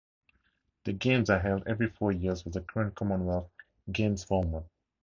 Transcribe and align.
The 0.85 0.93
games 0.93 1.29
are 1.29 1.37
held 1.37 1.67
every 1.67 1.85
four 1.87 2.11
years 2.11 2.43
with 2.43 2.55
the 2.55 2.61
current 2.61 2.95
Commonwealth 2.95 3.51
Games 3.91 4.23
format. 4.23 4.63